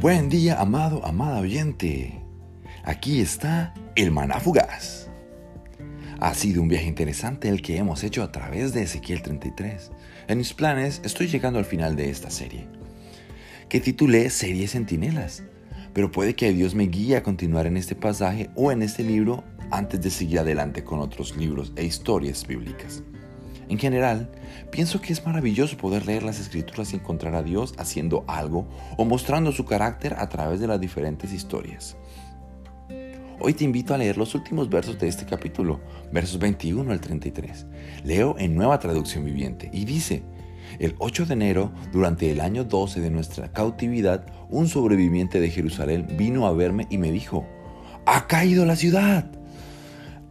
Buen 0.00 0.28
día, 0.28 0.60
amado, 0.60 1.02
amada 1.06 1.40
oyente. 1.40 2.20
Aquí 2.84 3.22
está 3.22 3.72
el 3.94 4.10
maná 4.10 4.38
fugaz. 4.38 5.08
Ha 6.20 6.34
sido 6.34 6.60
un 6.60 6.68
viaje 6.68 6.86
interesante 6.86 7.48
el 7.48 7.62
que 7.62 7.78
hemos 7.78 8.04
hecho 8.04 8.22
a 8.22 8.30
través 8.30 8.74
de 8.74 8.82
Ezequiel 8.82 9.22
33. 9.22 9.90
En 10.28 10.36
mis 10.36 10.52
planes 10.52 11.00
estoy 11.02 11.28
llegando 11.28 11.58
al 11.58 11.64
final 11.64 11.96
de 11.96 12.10
esta 12.10 12.28
serie, 12.28 12.68
que 13.70 13.80
titulé 13.80 14.28
Serie 14.28 14.68
Centinelas, 14.68 15.44
pero 15.94 16.12
puede 16.12 16.36
que 16.36 16.52
Dios 16.52 16.74
me 16.74 16.88
guíe 16.88 17.16
a 17.16 17.22
continuar 17.22 17.66
en 17.66 17.78
este 17.78 17.94
pasaje 17.94 18.50
o 18.54 18.70
en 18.70 18.82
este 18.82 19.02
libro 19.02 19.44
antes 19.70 20.02
de 20.02 20.10
seguir 20.10 20.40
adelante 20.40 20.84
con 20.84 21.00
otros 21.00 21.34
libros 21.38 21.72
e 21.74 21.86
historias 21.86 22.46
bíblicas. 22.46 23.02
En 23.68 23.78
general, 23.78 24.30
pienso 24.70 25.00
que 25.00 25.12
es 25.12 25.26
maravilloso 25.26 25.76
poder 25.76 26.06
leer 26.06 26.22
las 26.22 26.38
escrituras 26.38 26.92
y 26.92 26.96
encontrar 26.96 27.34
a 27.34 27.42
Dios 27.42 27.74
haciendo 27.78 28.24
algo 28.28 28.68
o 28.96 29.04
mostrando 29.04 29.50
su 29.50 29.64
carácter 29.64 30.14
a 30.14 30.28
través 30.28 30.60
de 30.60 30.68
las 30.68 30.80
diferentes 30.80 31.32
historias. 31.32 31.96
Hoy 33.38 33.54
te 33.54 33.64
invito 33.64 33.92
a 33.92 33.98
leer 33.98 34.16
los 34.16 34.34
últimos 34.34 34.70
versos 34.70 34.98
de 34.98 35.08
este 35.08 35.26
capítulo, 35.26 35.80
versos 36.12 36.38
21 36.38 36.90
al 36.90 37.00
33. 37.00 37.66
Leo 38.04 38.36
en 38.38 38.54
nueva 38.54 38.78
traducción 38.78 39.24
viviente 39.24 39.68
y 39.72 39.84
dice, 39.84 40.22
el 40.78 40.94
8 40.98 41.26
de 41.26 41.34
enero, 41.34 41.72
durante 41.92 42.30
el 42.30 42.40
año 42.40 42.64
12 42.64 43.00
de 43.00 43.10
nuestra 43.10 43.52
cautividad, 43.52 44.26
un 44.48 44.68
sobreviviente 44.68 45.40
de 45.40 45.50
Jerusalén 45.50 46.06
vino 46.16 46.46
a 46.46 46.52
verme 46.52 46.86
y 46.88 46.98
me 46.98 47.10
dijo, 47.12 47.46
¡Ha 48.06 48.26
caído 48.26 48.64
la 48.64 48.76
ciudad! 48.76 49.30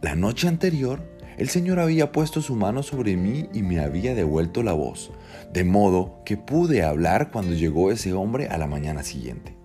La 0.02 0.14
noche 0.14 0.48
anterior, 0.48 1.15
el 1.36 1.48
Señor 1.48 1.80
había 1.80 2.12
puesto 2.12 2.40
su 2.40 2.54
mano 2.54 2.82
sobre 2.82 3.16
mí 3.16 3.48
y 3.52 3.62
me 3.62 3.80
había 3.80 4.14
devuelto 4.14 4.62
la 4.62 4.72
voz, 4.72 5.10
de 5.52 5.64
modo 5.64 6.22
que 6.24 6.36
pude 6.36 6.82
hablar 6.82 7.30
cuando 7.30 7.54
llegó 7.54 7.90
ese 7.90 8.12
hombre 8.12 8.48
a 8.48 8.58
la 8.58 8.66
mañana 8.66 9.02
siguiente. 9.02 9.56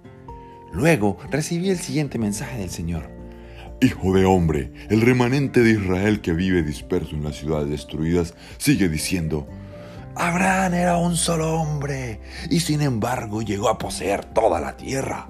Luego 0.73 1.17
recibí 1.30 1.69
el 1.69 1.80
siguiente 1.80 2.17
mensaje 2.17 2.58
del 2.58 2.69
Señor. 2.69 3.09
Hijo 3.81 4.13
de 4.13 4.25
hombre, 4.25 4.72
el 4.89 5.02
remanente 5.02 5.61
de 5.61 5.72
Israel 5.72 6.22
que 6.22 6.33
vive 6.33 6.61
disperso 6.61 7.16
en 7.16 7.23
las 7.23 7.36
ciudades 7.36 7.69
destruidas 7.69 8.35
sigue 8.58 8.89
diciendo, 8.89 9.47
Abraham 10.16 10.73
era 10.73 10.97
un 10.97 11.16
solo 11.16 11.53
hombre 11.53 12.19
y 12.50 12.59
sin 12.59 12.81
embargo 12.81 13.41
llegó 13.41 13.69
a 13.69 13.78
poseer 13.78 14.25
toda 14.25 14.59
la 14.59 14.78
tierra. 14.78 15.28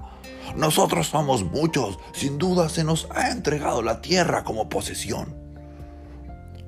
Nosotros 0.56 1.06
somos 1.06 1.44
muchos, 1.44 1.98
sin 2.12 2.36
duda 2.38 2.68
se 2.68 2.84
nos 2.84 3.08
ha 3.14 3.30
entregado 3.30 3.80
la 3.82 4.02
tierra 4.02 4.44
como 4.44 4.68
posesión. 4.68 5.41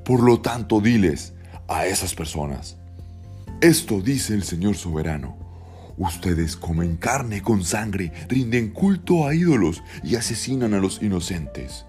Por 0.04 0.22
lo 0.22 0.40
tanto, 0.40 0.80
diles 0.80 1.32
a 1.66 1.86
esas 1.86 2.14
personas, 2.14 2.76
esto 3.62 4.02
dice 4.02 4.34
el 4.34 4.42
Señor 4.42 4.76
soberano. 4.76 5.38
Ustedes 5.96 6.56
comen 6.56 6.96
carne 6.96 7.40
con 7.40 7.64
sangre, 7.64 8.12
rinden 8.28 8.70
culto 8.70 9.26
a 9.26 9.34
ídolos 9.34 9.82
y 10.02 10.16
asesinan 10.16 10.74
a 10.74 10.78
los 10.78 11.00
inocentes. 11.02 11.86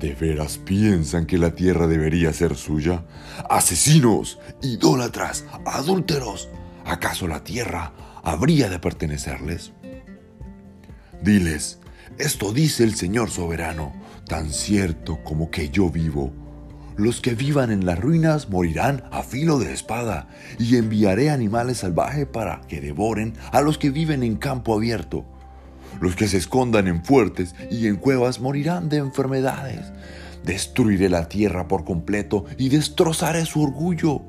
¿De 0.00 0.14
veras 0.14 0.58
piensan 0.58 1.26
que 1.26 1.38
la 1.38 1.54
tierra 1.54 1.86
debería 1.86 2.32
ser 2.32 2.56
suya? 2.56 3.04
Asesinos, 3.48 4.40
idólatras, 4.62 5.44
adúlteros. 5.64 6.48
¿Acaso 6.84 7.28
la 7.28 7.44
tierra 7.44 7.92
habría 8.24 8.68
de 8.68 8.80
pertenecerles? 8.80 9.70
Diles, 11.22 11.78
esto 12.18 12.52
dice 12.52 12.82
el 12.82 12.96
Señor 12.96 13.30
soberano, 13.30 13.92
tan 14.26 14.50
cierto 14.50 15.22
como 15.22 15.52
que 15.52 15.68
yo 15.68 15.88
vivo 15.90 16.41
los 16.96 17.20
que 17.20 17.34
vivan 17.34 17.70
en 17.70 17.86
las 17.86 17.98
ruinas 17.98 18.48
morirán 18.48 19.04
a 19.10 19.22
filo 19.22 19.58
de 19.58 19.72
espada, 19.72 20.28
y 20.58 20.76
enviaré 20.76 21.30
animales 21.30 21.78
salvajes 21.78 22.26
para 22.26 22.60
que 22.68 22.80
devoren 22.80 23.34
a 23.50 23.60
los 23.60 23.78
que 23.78 23.90
viven 23.90 24.22
en 24.22 24.36
campo 24.36 24.74
abierto. 24.74 25.24
Los 26.00 26.16
que 26.16 26.28
se 26.28 26.38
escondan 26.38 26.88
en 26.88 27.04
fuertes 27.04 27.54
y 27.70 27.86
en 27.86 27.96
cuevas 27.96 28.40
morirán 28.40 28.88
de 28.88 28.98
enfermedades. 28.98 29.92
Destruiré 30.44 31.08
la 31.08 31.28
tierra 31.28 31.68
por 31.68 31.84
completo 31.84 32.44
y 32.58 32.68
destrozaré 32.68 33.44
su 33.46 33.62
orgullo. 33.62 34.22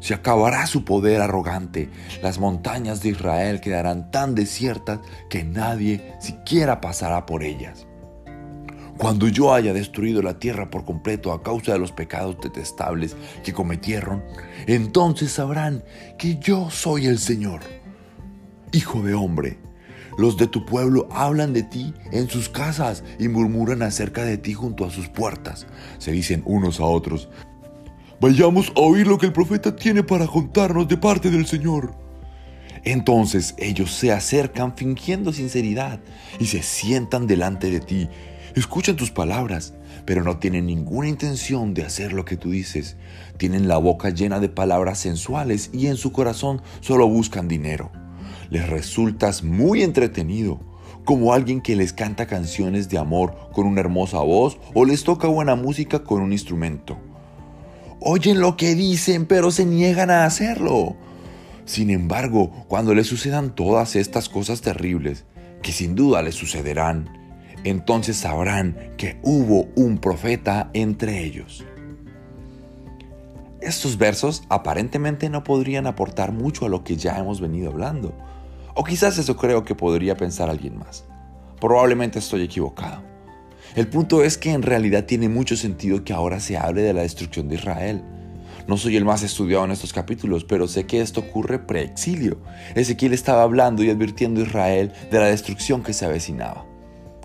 Se 0.00 0.14
acabará 0.14 0.66
su 0.66 0.84
poder 0.84 1.20
arrogante. 1.20 1.88
Las 2.22 2.40
montañas 2.40 3.02
de 3.02 3.10
Israel 3.10 3.60
quedarán 3.60 4.10
tan 4.10 4.34
desiertas 4.34 4.98
que 5.30 5.44
nadie 5.44 6.14
siquiera 6.20 6.80
pasará 6.80 7.24
por 7.24 7.44
ellas. 7.44 7.86
Cuando 8.98 9.26
yo 9.28 9.52
haya 9.52 9.72
destruido 9.72 10.22
la 10.22 10.38
tierra 10.38 10.70
por 10.70 10.84
completo 10.84 11.32
a 11.32 11.42
causa 11.42 11.72
de 11.72 11.78
los 11.78 11.92
pecados 11.92 12.36
detestables 12.40 13.16
que 13.42 13.52
cometieron, 13.52 14.22
entonces 14.66 15.32
sabrán 15.32 15.82
que 16.18 16.38
yo 16.38 16.70
soy 16.70 17.06
el 17.06 17.18
Señor. 17.18 17.60
Hijo 18.70 19.02
de 19.02 19.14
hombre, 19.14 19.58
los 20.18 20.36
de 20.36 20.46
tu 20.46 20.64
pueblo 20.66 21.08
hablan 21.10 21.52
de 21.52 21.62
ti 21.62 21.94
en 22.12 22.28
sus 22.28 22.48
casas 22.48 23.02
y 23.18 23.28
murmuran 23.28 23.82
acerca 23.82 24.24
de 24.24 24.36
ti 24.36 24.52
junto 24.52 24.84
a 24.84 24.90
sus 24.90 25.08
puertas. 25.08 25.66
Se 25.98 26.12
dicen 26.12 26.42
unos 26.44 26.78
a 26.80 26.84
otros, 26.84 27.28
vayamos 28.20 28.72
a 28.76 28.80
oír 28.80 29.06
lo 29.06 29.18
que 29.18 29.26
el 29.26 29.32
profeta 29.32 29.74
tiene 29.74 30.02
para 30.02 30.26
contarnos 30.26 30.86
de 30.86 30.98
parte 30.98 31.30
del 31.30 31.46
Señor. 31.46 31.94
Entonces 32.84 33.54
ellos 33.58 33.92
se 33.92 34.12
acercan 34.12 34.76
fingiendo 34.76 35.32
sinceridad 35.32 36.00
y 36.38 36.46
se 36.46 36.62
sientan 36.62 37.26
delante 37.26 37.70
de 37.70 37.80
ti 37.80 38.08
Escuchan 38.54 38.96
tus 38.96 39.10
palabras, 39.10 39.72
pero 40.04 40.22
no 40.22 40.38
tienen 40.38 40.66
ninguna 40.66 41.08
intención 41.08 41.72
de 41.72 41.84
hacer 41.84 42.12
lo 42.12 42.26
que 42.26 42.36
tú 42.36 42.50
dices. 42.50 42.96
Tienen 43.38 43.66
la 43.66 43.78
boca 43.78 44.10
llena 44.10 44.40
de 44.40 44.50
palabras 44.50 44.98
sensuales 44.98 45.70
y 45.72 45.86
en 45.86 45.96
su 45.96 46.12
corazón 46.12 46.60
solo 46.80 47.08
buscan 47.08 47.48
dinero. 47.48 47.90
Les 48.50 48.68
resultas 48.68 49.42
muy 49.42 49.82
entretenido, 49.82 50.60
como 51.06 51.32
alguien 51.32 51.62
que 51.62 51.76
les 51.76 51.94
canta 51.94 52.26
canciones 52.26 52.90
de 52.90 52.98
amor 52.98 53.34
con 53.52 53.66
una 53.66 53.80
hermosa 53.80 54.18
voz 54.18 54.58
o 54.74 54.84
les 54.84 55.02
toca 55.02 55.28
buena 55.28 55.54
música 55.54 56.04
con 56.04 56.20
un 56.20 56.32
instrumento. 56.32 56.98
Oyen 58.00 58.40
lo 58.40 58.58
que 58.58 58.74
dicen, 58.74 59.24
pero 59.24 59.50
se 59.50 59.64
niegan 59.64 60.10
a 60.10 60.26
hacerlo. 60.26 60.96
Sin 61.64 61.88
embargo, 61.88 62.50
cuando 62.68 62.94
les 62.94 63.06
sucedan 63.06 63.54
todas 63.54 63.96
estas 63.96 64.28
cosas 64.28 64.60
terribles, 64.60 65.24
que 65.62 65.72
sin 65.72 65.94
duda 65.94 66.20
les 66.20 66.34
sucederán, 66.34 67.21
entonces 67.64 68.16
sabrán 68.16 68.76
que 68.96 69.18
hubo 69.22 69.68
un 69.76 69.98
profeta 69.98 70.70
entre 70.74 71.24
ellos. 71.24 71.64
Estos 73.60 73.96
versos 73.96 74.42
aparentemente 74.48 75.30
no 75.30 75.44
podrían 75.44 75.86
aportar 75.86 76.32
mucho 76.32 76.66
a 76.66 76.68
lo 76.68 76.82
que 76.82 76.96
ya 76.96 77.18
hemos 77.18 77.40
venido 77.40 77.70
hablando. 77.70 78.12
O 78.74 78.82
quizás 78.82 79.18
eso 79.18 79.36
creo 79.36 79.64
que 79.64 79.76
podría 79.76 80.16
pensar 80.16 80.50
alguien 80.50 80.78
más. 80.78 81.04
Probablemente 81.60 82.18
estoy 82.18 82.42
equivocado. 82.42 83.02
El 83.76 83.86
punto 83.86 84.24
es 84.24 84.36
que 84.36 84.50
en 84.50 84.62
realidad 84.62 85.04
tiene 85.04 85.28
mucho 85.28 85.56
sentido 85.56 86.02
que 86.02 86.12
ahora 86.12 86.40
se 86.40 86.56
hable 86.56 86.82
de 86.82 86.92
la 86.92 87.02
destrucción 87.02 87.48
de 87.48 87.54
Israel. 87.54 88.02
No 88.66 88.76
soy 88.76 88.96
el 88.96 89.04
más 89.04 89.22
estudiado 89.22 89.64
en 89.64 89.70
estos 89.70 89.92
capítulos, 89.92 90.44
pero 90.44 90.66
sé 90.66 90.84
que 90.84 91.00
esto 91.00 91.20
ocurre 91.20 91.60
pre-exilio. 91.60 92.38
Ezequiel 92.74 93.12
estaba 93.12 93.42
hablando 93.42 93.84
y 93.84 93.90
advirtiendo 93.90 94.40
a 94.40 94.44
Israel 94.44 94.92
de 95.10 95.18
la 95.18 95.26
destrucción 95.26 95.82
que 95.82 95.92
se 95.92 96.04
avecinaba 96.04 96.71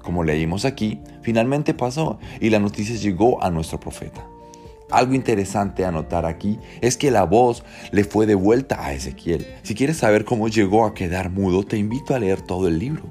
como 0.07 0.23
leímos 0.23 0.63
aquí, 0.63 1.01
finalmente 1.21 1.73
pasó 1.73 2.17
y 2.39 2.49
la 2.49 2.59
noticia 2.59 2.95
llegó 2.95 3.43
a 3.43 3.51
nuestro 3.51 3.77
profeta. 3.77 4.25
Algo 4.89 5.13
interesante 5.13 5.83
a 5.83 5.91
notar 5.91 6.25
aquí 6.25 6.59
es 6.79 6.95
que 6.95 7.11
la 7.11 7.25
voz 7.25 7.65
le 7.91 8.05
fue 8.05 8.25
devuelta 8.25 8.85
a 8.85 8.93
Ezequiel. 8.93 9.45
Si 9.63 9.75
quieres 9.75 9.97
saber 9.97 10.23
cómo 10.23 10.47
llegó 10.47 10.85
a 10.85 10.93
quedar 10.93 11.29
mudo, 11.29 11.63
te 11.63 11.75
invito 11.75 12.15
a 12.15 12.19
leer 12.19 12.41
todo 12.41 12.69
el 12.69 12.79
libro. 12.79 13.03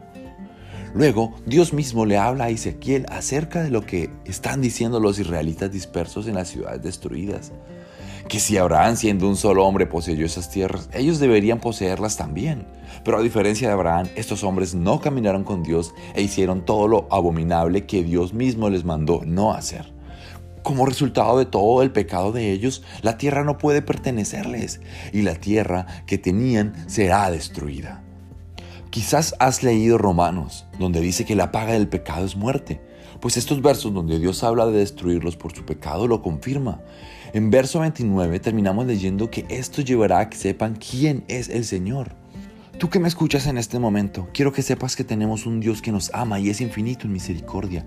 Luego, 0.94 1.34
Dios 1.44 1.74
mismo 1.74 2.06
le 2.06 2.16
habla 2.16 2.44
a 2.44 2.48
Ezequiel 2.48 3.04
acerca 3.10 3.62
de 3.62 3.68
lo 3.68 3.84
que 3.84 4.08
están 4.24 4.62
diciendo 4.62 4.98
los 4.98 5.18
israelitas 5.18 5.70
dispersos 5.70 6.26
en 6.28 6.36
las 6.36 6.48
ciudades 6.48 6.82
destruidas. 6.82 7.52
Que 8.28 8.40
si 8.40 8.56
Abraham, 8.56 8.96
siendo 8.96 9.28
un 9.28 9.36
solo 9.36 9.64
hombre, 9.64 9.86
poseyó 9.86 10.26
esas 10.26 10.50
tierras, 10.50 10.88
ellos 10.92 11.20
deberían 11.20 11.60
poseerlas 11.60 12.16
también. 12.16 12.66
Pero 13.04 13.18
a 13.18 13.22
diferencia 13.22 13.68
de 13.68 13.74
Abraham, 13.74 14.08
estos 14.16 14.42
hombres 14.42 14.74
no 14.74 15.00
caminaron 15.00 15.44
con 15.44 15.62
Dios 15.62 15.94
e 16.14 16.22
hicieron 16.22 16.64
todo 16.64 16.88
lo 16.88 17.06
abominable 17.10 17.86
que 17.86 18.02
Dios 18.02 18.34
mismo 18.34 18.68
les 18.68 18.84
mandó 18.84 19.22
no 19.24 19.52
hacer. 19.52 19.94
Como 20.64 20.86
resultado 20.86 21.38
de 21.38 21.46
todo 21.46 21.82
el 21.82 21.92
pecado 21.92 22.32
de 22.32 22.50
ellos, 22.50 22.82
la 23.02 23.16
tierra 23.16 23.44
no 23.44 23.58
puede 23.58 23.82
pertenecerles 23.82 24.80
y 25.12 25.22
la 25.22 25.36
tierra 25.36 25.86
que 26.08 26.18
tenían 26.18 26.74
será 26.88 27.30
destruida. 27.30 28.02
Quizás 28.90 29.36
has 29.38 29.62
leído 29.62 29.98
Romanos, 29.98 30.66
donde 30.80 31.00
dice 31.00 31.24
que 31.24 31.36
la 31.36 31.52
paga 31.52 31.74
del 31.74 31.86
pecado 31.86 32.26
es 32.26 32.34
muerte, 32.34 32.80
pues 33.20 33.36
estos 33.36 33.62
versos 33.62 33.94
donde 33.94 34.18
Dios 34.18 34.42
habla 34.42 34.66
de 34.66 34.78
destruirlos 34.78 35.36
por 35.36 35.54
su 35.54 35.64
pecado 35.64 36.08
lo 36.08 36.22
confirma. 36.22 36.80
En 37.32 37.50
verso 37.50 37.80
29 37.80 38.40
terminamos 38.40 38.86
leyendo 38.86 39.30
que 39.30 39.44
esto 39.48 39.82
llevará 39.82 40.20
a 40.20 40.30
que 40.30 40.36
sepan 40.36 40.76
quién 40.76 41.24
es 41.28 41.48
el 41.48 41.64
Señor. 41.64 42.14
Tú 42.78 42.90
que 42.90 42.98
me 42.98 43.08
escuchas 43.08 43.46
en 43.46 43.58
este 43.58 43.78
momento, 43.78 44.28
quiero 44.32 44.52
que 44.52 44.62
sepas 44.62 44.96
que 44.96 45.04
tenemos 45.04 45.46
un 45.46 45.60
Dios 45.60 45.82
que 45.82 45.92
nos 45.92 46.10
ama 46.14 46.38
y 46.38 46.50
es 46.50 46.60
infinito 46.60 47.06
en 47.06 47.12
misericordia, 47.12 47.86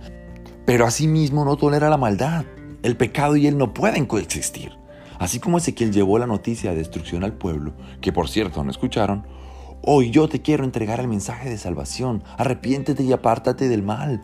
pero 0.65 0.85
asimismo 0.85 1.45
no 1.45 1.57
tolera 1.57 1.89
la 1.89 1.97
maldad. 1.97 2.45
El 2.81 2.97
pecado 2.97 3.35
y 3.35 3.45
Él 3.45 3.57
no 3.57 3.73
pueden 3.73 4.05
coexistir. 4.05 4.71
Así 5.19 5.39
como 5.39 5.57
Ezequiel 5.57 5.91
llevó 5.91 6.17
la 6.17 6.27
noticia 6.27 6.71
de 6.71 6.77
destrucción 6.77 7.23
al 7.23 7.33
pueblo, 7.33 7.73
que 8.01 8.13
por 8.13 8.29
cierto 8.29 8.63
no 8.63 8.71
escucharon, 8.71 9.25
Hoy 9.81 10.11
yo 10.11 10.27
te 10.27 10.41
quiero 10.41 10.65
entregar 10.65 10.99
el 10.99 11.07
mensaje 11.07 11.49
de 11.49 11.57
salvación. 11.57 12.21
Arrepiéntete 12.37 13.01
y 13.03 13.13
apártate 13.13 13.69
del 13.69 13.81
mal. 13.81 14.21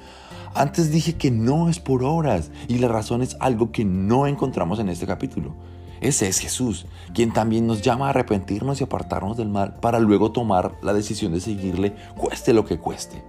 Antes 0.55 0.89
dije 0.89 1.15
que 1.15 1.31
no 1.31 1.67
es 1.67 1.79
por 1.79 2.01
horas 2.01 2.49
y 2.69 2.77
la 2.77 2.87
razón 2.87 3.21
es 3.21 3.35
algo 3.41 3.73
que 3.73 3.83
no 3.83 4.25
encontramos 4.25 4.79
en 4.79 4.87
este 4.87 5.05
capítulo. 5.05 5.53
Ese 5.99 6.29
es 6.29 6.39
Jesús, 6.39 6.85
quien 7.13 7.33
también 7.33 7.67
nos 7.67 7.81
llama 7.81 8.07
a 8.07 8.09
arrepentirnos 8.11 8.79
y 8.79 8.85
apartarnos 8.85 9.35
del 9.35 9.49
mal 9.49 9.73
para 9.81 9.99
luego 9.99 10.31
tomar 10.31 10.77
la 10.81 10.93
decisión 10.93 11.33
de 11.33 11.41
seguirle, 11.41 11.93
cueste 12.15 12.53
lo 12.53 12.63
que 12.63 12.79
cueste. 12.79 13.21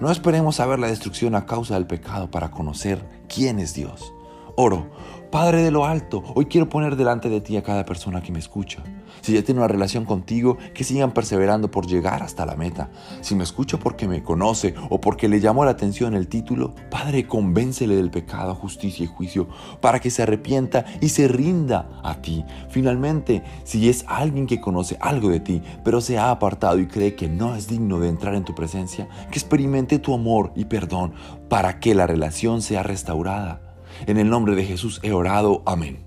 No 0.00 0.10
esperemos 0.10 0.56
saber 0.56 0.80
la 0.80 0.88
destrucción 0.88 1.36
a 1.36 1.46
causa 1.46 1.74
del 1.74 1.86
pecado 1.86 2.28
para 2.28 2.50
conocer 2.50 3.04
quién 3.28 3.60
es 3.60 3.74
Dios. 3.74 4.12
Oro, 4.60 4.90
Padre 5.30 5.62
de 5.62 5.70
lo 5.70 5.84
alto, 5.84 6.24
hoy 6.34 6.46
quiero 6.46 6.68
poner 6.68 6.96
delante 6.96 7.28
de 7.28 7.40
ti 7.40 7.56
a 7.56 7.62
cada 7.62 7.84
persona 7.84 8.22
que 8.22 8.32
me 8.32 8.40
escucha. 8.40 8.82
Si 9.20 9.32
ya 9.32 9.44
tiene 9.44 9.60
una 9.60 9.68
relación 9.68 10.04
contigo, 10.04 10.58
que 10.74 10.82
sigan 10.82 11.12
perseverando 11.12 11.70
por 11.70 11.86
llegar 11.86 12.24
hasta 12.24 12.44
la 12.44 12.56
meta. 12.56 12.90
Si 13.20 13.36
me 13.36 13.44
escucha 13.44 13.78
porque 13.78 14.08
me 14.08 14.24
conoce 14.24 14.74
o 14.90 15.00
porque 15.00 15.28
le 15.28 15.38
llamó 15.38 15.64
la 15.64 15.70
atención 15.70 16.14
el 16.14 16.26
título, 16.26 16.74
Padre, 16.90 17.28
convéncele 17.28 17.94
del 17.94 18.10
pecado, 18.10 18.56
justicia 18.56 19.04
y 19.04 19.06
juicio 19.06 19.46
para 19.80 20.00
que 20.00 20.10
se 20.10 20.24
arrepienta 20.24 20.84
y 21.00 21.10
se 21.10 21.28
rinda 21.28 22.00
a 22.02 22.20
ti. 22.20 22.44
Finalmente, 22.68 23.44
si 23.62 23.88
es 23.88 24.04
alguien 24.08 24.48
que 24.48 24.60
conoce 24.60 24.98
algo 25.00 25.28
de 25.28 25.38
ti, 25.38 25.62
pero 25.84 26.00
se 26.00 26.18
ha 26.18 26.32
apartado 26.32 26.80
y 26.80 26.88
cree 26.88 27.14
que 27.14 27.28
no 27.28 27.54
es 27.54 27.68
digno 27.68 28.00
de 28.00 28.08
entrar 28.08 28.34
en 28.34 28.44
tu 28.44 28.56
presencia, 28.56 29.08
que 29.30 29.38
experimente 29.38 30.00
tu 30.00 30.14
amor 30.14 30.50
y 30.56 30.64
perdón 30.64 31.12
para 31.48 31.78
que 31.78 31.94
la 31.94 32.08
relación 32.08 32.60
sea 32.60 32.82
restaurada. 32.82 33.67
En 34.06 34.18
el 34.18 34.30
nombre 34.30 34.54
de 34.54 34.64
Jesús 34.64 35.00
he 35.02 35.12
orado. 35.12 35.62
Amén. 35.66 35.98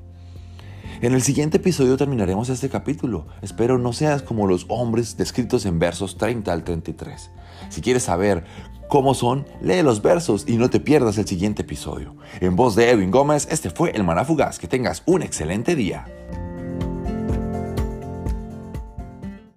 En 1.01 1.13
el 1.13 1.23
siguiente 1.23 1.57
episodio 1.57 1.97
terminaremos 1.97 2.49
este 2.49 2.69
capítulo. 2.69 3.25
Espero 3.41 3.79
no 3.79 3.91
seas 3.91 4.21
como 4.21 4.45
los 4.45 4.65
hombres 4.69 5.17
descritos 5.17 5.65
en 5.65 5.79
versos 5.79 6.17
30 6.17 6.53
al 6.53 6.63
33. 6.63 7.31
Si 7.69 7.81
quieres 7.81 8.03
saber 8.03 8.43
cómo 8.87 9.15
son, 9.15 9.47
lee 9.61 9.81
los 9.81 10.01
versos 10.01 10.45
y 10.47 10.57
no 10.57 10.69
te 10.69 10.79
pierdas 10.79 11.17
el 11.17 11.25
siguiente 11.25 11.63
episodio. 11.63 12.15
En 12.39 12.55
voz 12.55 12.75
de 12.75 12.91
Edwin 12.91 13.09
Gómez, 13.09 13.47
este 13.49 13.71
fue 13.71 13.91
el 13.91 14.03
Maná 14.03 14.25
Fugaz. 14.25 14.59
Que 14.59 14.67
tengas 14.67 15.01
un 15.05 15.23
excelente 15.23 15.75
día. 15.75 16.05